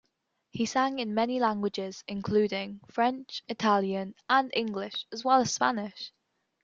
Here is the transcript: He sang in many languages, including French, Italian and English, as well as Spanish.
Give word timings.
He 0.49 0.65
sang 0.65 0.97
in 0.97 1.13
many 1.13 1.39
languages, 1.39 2.03
including 2.07 2.81
French, 2.89 3.43
Italian 3.47 4.15
and 4.27 4.49
English, 4.55 5.05
as 5.11 5.23
well 5.23 5.41
as 5.41 5.53
Spanish. 5.53 6.11